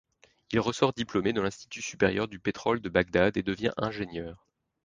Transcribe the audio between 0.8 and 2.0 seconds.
diplômé de l'Institut